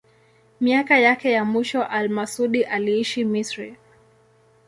Miaka 0.61 0.97
yake 0.99 1.31
ya 1.31 1.45
mwisho 1.45 1.83
al-Masudi 1.83 2.63
aliishi 2.63 3.25
Misri. 3.25 3.75